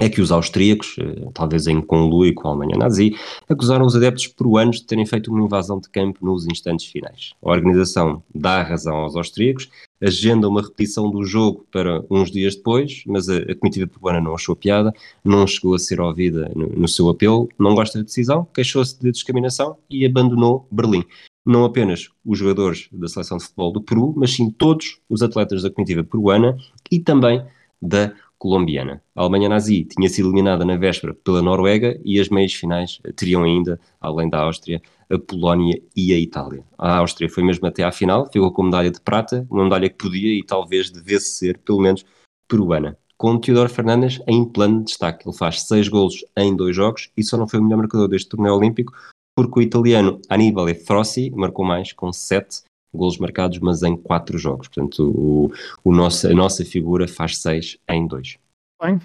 [0.00, 3.14] é que os austríacos, eh, talvez em conluio com a Alemanha nazi,
[3.46, 7.34] acusaram os adeptos peruanos de terem feito uma invasão de campo nos instantes finais.
[7.42, 9.68] A organização dá razão aos austríacos,
[10.02, 14.34] agenda uma repetição do jogo para uns dias depois, mas a, a comitiva peruana não
[14.34, 14.90] achou piada,
[15.22, 19.12] não chegou a ser ouvida no, no seu apelo, não gosta da decisão, queixou-se de
[19.12, 21.04] discriminação e abandonou Berlim.
[21.44, 25.62] Não apenas os jogadores da seleção de futebol do Peru, mas sim todos os atletas
[25.62, 26.56] da comitiva peruana
[26.90, 27.44] e também
[27.82, 29.02] da colombiana.
[29.14, 33.44] A Alemanha nazi tinha sido eliminada na véspera pela Noruega e as meias finais teriam
[33.44, 36.64] ainda, além da Áustria, a Polónia e a Itália.
[36.78, 39.96] A Áustria foi mesmo até à final, ficou com medalha de prata, uma medalha que
[39.96, 42.02] podia e talvez devesse ser, pelo menos,
[42.48, 42.96] peruana.
[43.18, 45.28] Com Teodoro Fernandes em plano de destaque.
[45.28, 48.30] Ele faz seis golos em dois jogos e só não foi o melhor marcador deste
[48.30, 48.94] torneio olímpico
[49.36, 54.68] porque o italiano Annibale Frossi marcou mais com sete golos marcados, mas em quatro jogos.
[54.68, 55.52] Portanto, o,
[55.84, 58.36] o nosso, a nossa figura faz seis em dois.
[58.82, 59.00] Bem,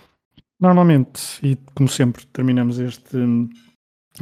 [0.60, 3.18] normalmente, e como sempre, terminamos este,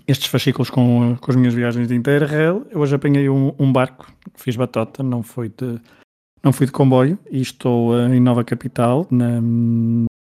[0.08, 2.66] estes fascículos com, com as minhas viagens de Interrail.
[2.70, 5.80] Eu hoje apanhei um, um, barco, fiz batota, não fui de,
[6.44, 9.40] não fui de comboio, e estou uh, em Nova Capital, na,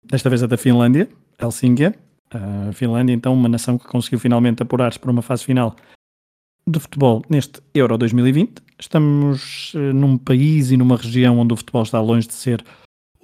[0.03, 1.09] desta vez é da Finlândia,
[1.39, 1.95] Helsínquia.
[2.31, 5.75] A Finlândia, então, uma nação que conseguiu finalmente apurar-se para uma fase final
[6.67, 8.61] de futebol neste Euro 2020.
[8.79, 12.63] Estamos uh, num país e numa região onde o futebol está longe de ser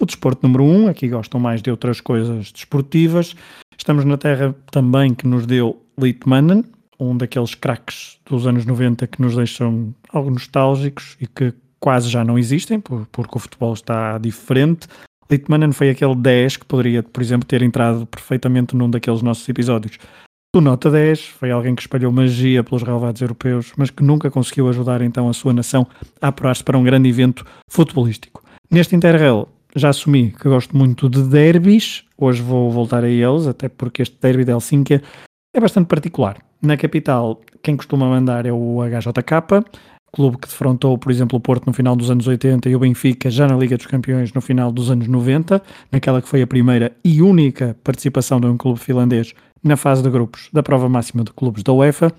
[0.00, 0.88] o desporto número um.
[0.88, 3.34] Aqui gostam mais de outras coisas desportivas.
[3.76, 6.64] Estamos na terra também que nos deu Litmanen,
[6.98, 12.24] um daqueles craques dos anos 90 que nos deixam algo nostálgicos e que quase já
[12.24, 14.86] não existem, porque o futebol está diferente.
[15.28, 19.98] Litmanen foi aquele 10 que poderia, por exemplo, ter entrado perfeitamente num daqueles nossos episódios.
[20.54, 24.68] O Nota 10 foi alguém que espalhou magia pelos relevados europeus, mas que nunca conseguiu
[24.68, 25.86] ajudar então a sua nação
[26.20, 28.44] a apurar-se para um grande evento futebolístico.
[28.70, 33.66] Neste Interrail já assumi que gosto muito de derbys, hoje vou voltar a eles, até
[33.66, 35.02] porque este derby de Helsínquia
[35.56, 36.36] é bastante particular.
[36.60, 39.64] Na capital, quem costuma mandar é o HJK,
[40.12, 43.30] clube que defrontou, por exemplo, o Porto no final dos anos 80 e o Benfica
[43.30, 46.92] já na Liga dos Campeões no final dos anos 90, naquela que foi a primeira
[47.02, 51.32] e única participação de um clube finlandês na fase de grupos da prova máxima de
[51.32, 52.12] clubes da UEFA.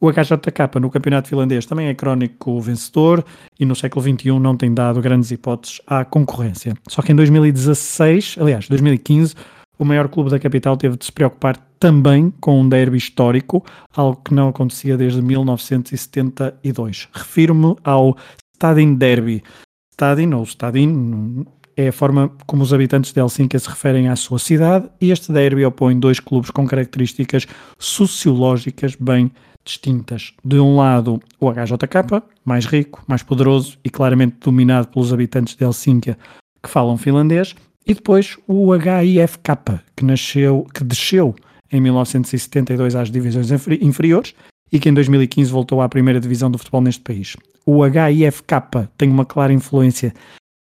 [0.00, 3.24] O HJK no campeonato finlandês também é crónico vencedor
[3.58, 6.74] e no século XXI não tem dado grandes hipóteses à concorrência.
[6.88, 9.36] Só que em 2016, aliás, 2015,
[9.78, 14.20] o maior clube da capital teve de se preocupar também com um derby histórico, algo
[14.24, 17.08] que não acontecia desde 1972.
[17.12, 18.16] Refiro-me ao
[18.54, 19.42] Stadin Derby.
[19.92, 24.38] Stadin ou Stadin é a forma como os habitantes de Helsínquia se referem à sua
[24.38, 27.46] cidade e este derby opõe dois clubes com características
[27.78, 29.30] sociológicas bem
[29.64, 30.32] distintas.
[30.44, 35.64] De um lado, o HJK, mais rico, mais poderoso e claramente dominado pelos habitantes de
[35.64, 36.18] Helsínquia
[36.62, 37.54] que falam finlandês,
[37.86, 41.34] e depois o HIFK, que nasceu, que desceu
[41.70, 44.34] em 1972 às divisões inferiores
[44.70, 47.36] e que em 2015 voltou à primeira divisão do futebol neste país.
[47.66, 50.14] O HIFK tem uma clara influência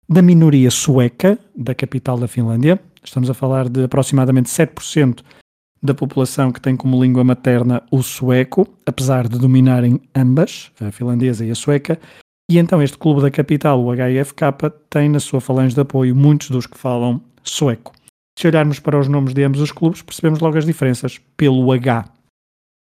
[0.09, 2.81] da minoria sueca da capital da Finlândia.
[3.03, 5.23] Estamos a falar de aproximadamente 7%
[5.81, 11.45] da população que tem como língua materna o sueco, apesar de dominarem ambas, a finlandesa
[11.45, 11.99] e a sueca.
[12.49, 14.41] E então este clube da capital, o HIFK,
[14.89, 17.93] tem na sua falange de apoio muitos dos que falam sueco.
[18.37, 22.05] Se olharmos para os nomes de ambos os clubes, percebemos logo as diferenças pelo H.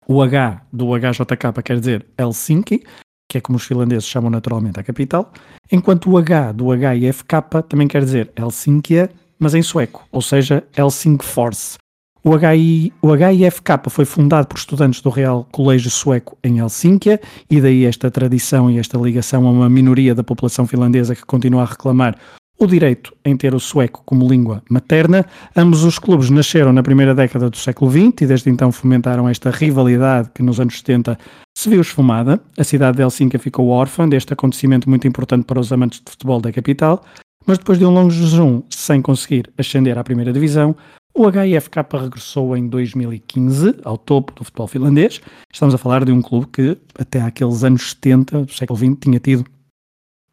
[0.09, 2.83] O H do HJK quer dizer Helsinki,
[3.31, 5.33] que é como os finlandeses chamam naturalmente a capital,
[5.71, 7.29] enquanto o H do HIFK
[7.69, 11.79] também quer dizer Helsínquia, mas em sueco, ou seja, Helsingfors.
[12.25, 17.61] O, HI, o HIFK foi fundado por estudantes do Real Colégio Sueco em Helsínquia e
[17.61, 21.67] daí esta tradição e esta ligação a uma minoria da população finlandesa que continua a
[21.67, 22.19] reclamar
[22.61, 25.25] o direito em ter o sueco como língua materna.
[25.57, 29.51] Ambos os clubes nasceram na primeira década do século XX e desde então fomentaram esta
[29.51, 31.19] rivalidade que nos anos 70
[31.57, 32.39] se viu esfumada.
[32.59, 36.39] A cidade de Helsínquia ficou órfã deste acontecimento muito importante para os amantes de futebol
[36.39, 37.03] da capital,
[37.47, 40.77] mas depois de um longo jejum sem conseguir ascender à primeira divisão,
[41.15, 45.21] o HIFK regressou em 2015 ao topo do futebol finlandês.
[45.53, 49.19] Estamos a falar de um clube que até aqueles anos 70 do século XX tinha
[49.19, 49.45] tido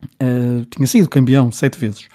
[0.03, 2.07] uh, tinha sido campeão sete vezes.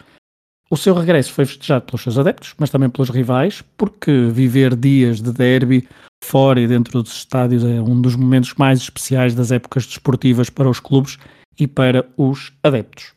[0.70, 5.20] O seu regresso foi festejado pelos seus adeptos, mas também pelos rivais, porque viver dias
[5.20, 5.86] de derby
[6.24, 10.70] fora e dentro dos estádios é um dos momentos mais especiais das épocas desportivas para
[10.70, 11.18] os clubes
[11.58, 13.12] e para os adeptos.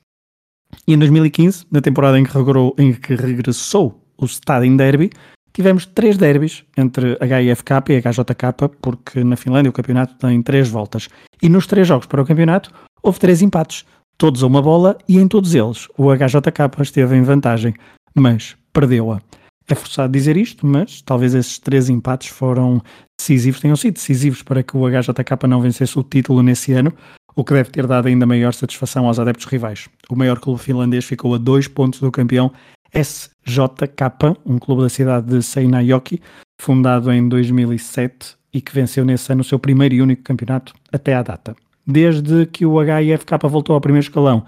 [0.88, 5.10] E em 2015, na temporada em que, regrou, em que regressou o Stadium Derby,
[5.54, 11.08] tivemos três derbys entre HIFK e HJK, porque na Finlândia o campeonato tem três voltas.
[11.42, 13.86] E nos três jogos para o campeonato houve três empates,
[14.18, 17.74] todos a uma bola, e em todos eles o HJK esteve em vantagem,
[18.16, 19.22] mas perdeu-a.
[19.68, 22.82] É forçado dizer isto, mas talvez esses três empates foram
[23.18, 26.94] decisivos, tenham sido decisivos para que o HJK não vencesse o título nesse ano,
[27.36, 29.90] o que deve ter dado ainda maior satisfação aos adeptos rivais.
[30.10, 32.52] O maior clube finlandês ficou a dois pontos do campeão
[32.94, 36.22] SJK, um clube da cidade de Seinäjoki,
[36.62, 41.14] fundado em 2007 e que venceu nesse ano o seu primeiro e único campeonato até
[41.14, 41.56] à data.
[41.86, 44.46] Desde que o HIFK voltou ao primeiro escalão,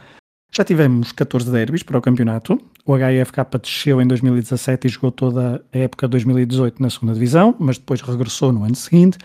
[0.51, 2.59] já tivemos 14 derbys para o campeonato.
[2.85, 7.55] O HIFK desceu em 2017 e jogou toda a época de 2018 na segunda divisão,
[7.59, 9.17] mas depois regressou no ano seguinte.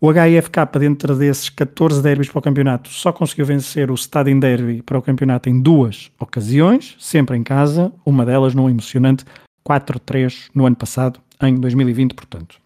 [0.00, 4.80] O HIFK, dentro desses 14 derbys para o campeonato, só conseguiu vencer o Stadin Derby
[4.82, 9.24] para o campeonato em duas ocasiões, sempre em casa, uma delas num emocionante
[9.68, 12.60] 4-3 no ano passado, em 2020, portanto.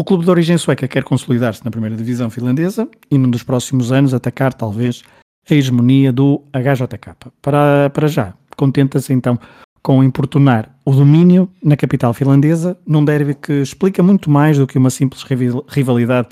[0.00, 3.92] O clube de origem sueca quer consolidar-se na primeira divisão finlandesa e, num dos próximos
[3.92, 5.02] anos, atacar, talvez,
[5.46, 7.32] a hegemonia do HJK.
[7.42, 9.38] Para, para já, contenta-se então
[9.82, 14.78] com importunar o domínio na capital finlandesa, num derby que explica muito mais do que
[14.78, 15.22] uma simples
[15.68, 16.28] rivalidade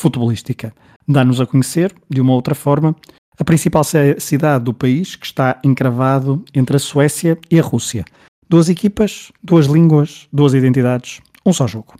[0.00, 0.74] futebolística.
[1.06, 2.92] Dá-nos a conhecer, de uma outra forma,
[3.38, 3.84] a principal
[4.18, 8.04] cidade do país que está encravado entre a Suécia e a Rússia.
[8.48, 11.94] Duas equipas, duas línguas, duas identidades, um só jogo.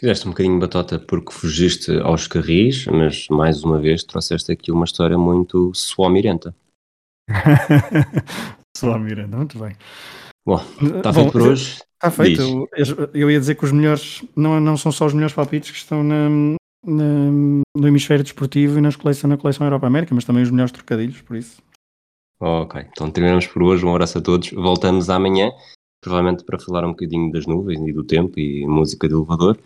[0.00, 4.86] Fizeste um bocadinho batota porque fugiste aos carris, mas mais uma vez trouxeste aqui uma
[4.86, 6.56] história muito suamirenta.
[8.74, 9.76] suamirenta, muito bem.
[10.46, 10.56] Bom,
[10.96, 11.82] está feito por hoje.
[11.92, 12.66] Está feito.
[12.74, 15.76] Eu, eu, ia dizer que os melhores não, não são só os melhores palpites que
[15.76, 16.30] estão na,
[16.82, 20.72] na, no hemisfério desportivo e nas coleção, na coleção Europa América, mas também os melhores
[20.72, 21.60] trocadilhos, por isso.
[22.40, 23.84] Ok, então terminamos por hoje.
[23.84, 24.50] Um abraço a todos.
[24.52, 25.52] Voltamos amanhã,
[26.02, 29.58] provavelmente para falar um bocadinho das nuvens e do tempo e música de elevador.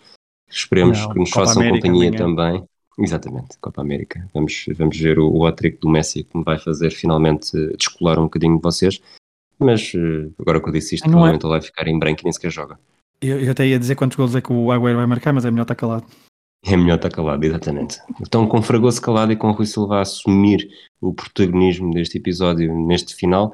[0.49, 2.35] Esperemos não, que nos Copa façam América companhia amanhã.
[2.35, 2.69] também.
[2.97, 4.29] Exatamente, Copa América.
[4.33, 8.23] Vamos, vamos ver o, o hat do Messi que me vai fazer finalmente descolar um
[8.23, 9.01] bocadinho de vocês.
[9.59, 11.47] Mas eh, agora que eu disse isto, provavelmente é...
[11.47, 12.79] ele vai ficar em branco e nem sequer joga.
[13.21, 15.51] Eu, eu até ia dizer quantos gols é que o Agüero vai marcar, mas é
[15.51, 16.05] melhor estar calado.
[16.65, 17.99] É melhor estar calado, exatamente.
[18.19, 20.67] Então, com Fragoso calado e com o Rui Silva a assumir
[20.99, 23.53] o protagonismo deste episódio neste final,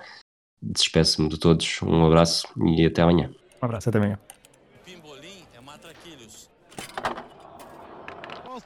[0.62, 1.82] despeço-me de todos.
[1.82, 3.30] Um abraço e até amanhã.
[3.62, 4.18] Um abraço, até amanhã.
[4.86, 6.50] Pimbolim é matraquilhos.
[8.46, 8.61] Posse